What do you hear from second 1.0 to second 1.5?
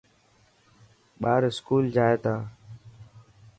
ٻار